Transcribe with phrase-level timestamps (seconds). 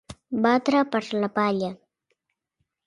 [0.45, 1.73] Batre per la palla.